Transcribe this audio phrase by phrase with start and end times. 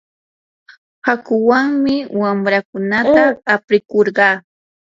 [1.05, 3.23] hakuwanmi wamraakunata
[3.55, 4.35] aprikurqaa.